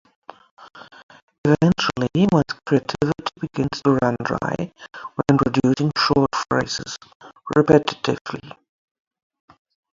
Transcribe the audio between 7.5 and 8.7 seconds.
repetitively.